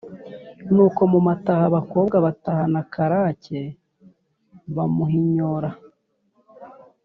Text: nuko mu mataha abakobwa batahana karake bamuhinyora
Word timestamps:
nuko 0.73 1.01
mu 1.11 1.19
mataha 1.27 1.63
abakobwa 1.71 2.15
batahana 2.25 2.81
karake 2.93 3.61
bamuhinyora 4.75 5.69